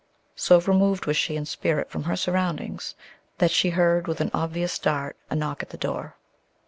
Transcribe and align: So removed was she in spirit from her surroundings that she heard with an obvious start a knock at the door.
So 0.35 0.59
removed 0.61 1.05
was 1.05 1.15
she 1.15 1.35
in 1.35 1.45
spirit 1.45 1.91
from 1.91 2.05
her 2.05 2.15
surroundings 2.15 2.95
that 3.37 3.51
she 3.51 3.69
heard 3.69 4.07
with 4.07 4.19
an 4.19 4.31
obvious 4.33 4.73
start 4.73 5.15
a 5.29 5.35
knock 5.35 5.61
at 5.61 5.69
the 5.69 5.77
door. 5.77 6.15